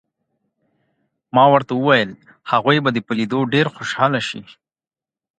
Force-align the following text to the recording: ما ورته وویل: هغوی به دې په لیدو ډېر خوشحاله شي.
ما 1.35 1.43
ورته 1.53 1.73
وویل: 1.75 2.11
هغوی 2.51 2.77
به 2.83 2.89
دې 2.95 3.01
په 3.07 3.13
لیدو 3.19 3.39
ډېر 3.53 3.65
خوشحاله 3.75 4.21
شي. 4.29 4.41